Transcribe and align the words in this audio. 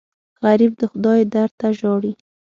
غریب 0.43 0.71
د 0.77 0.81
خدای 0.91 1.21
در 1.33 1.49
ته 1.59 1.67
ژاړي 1.79 2.13